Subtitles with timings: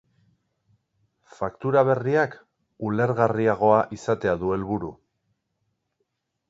[1.41, 2.39] Faktura berriak
[2.89, 4.93] ulergarriagoa izatea du helburu.